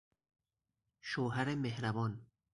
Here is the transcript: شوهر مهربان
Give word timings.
شوهر 1.01 1.55
مهربان 1.55 2.27